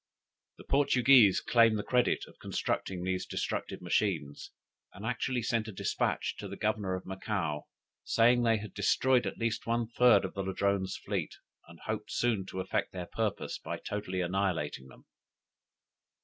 [0.57, 4.49] The Portuguese claim the credit of constructing these destructive machines,
[4.93, 7.67] and actually sent a despatch to the Governor of Macao,
[8.03, 11.35] saying they had destroyed at least one third of the Ladrone's fleet,
[11.67, 15.05] and hoped soon to effect their purpose by totally annihilating them!